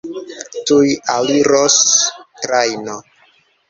[0.69, 1.79] Tuj aliros
[2.43, 3.01] trajno.